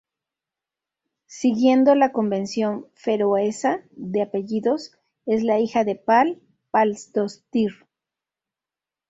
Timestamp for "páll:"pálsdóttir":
5.93-7.85